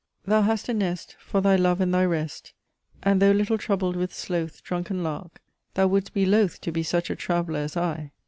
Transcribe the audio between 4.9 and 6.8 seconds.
lark! thou would'st be loth To